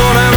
[0.00, 0.29] non